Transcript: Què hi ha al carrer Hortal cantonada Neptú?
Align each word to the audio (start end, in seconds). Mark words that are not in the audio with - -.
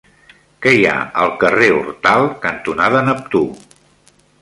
Què 0.65 0.73
hi 0.77 0.87
ha 0.91 0.95
al 1.25 1.35
carrer 1.45 1.69
Hortal 1.75 2.27
cantonada 2.49 3.07
Neptú? 3.13 3.47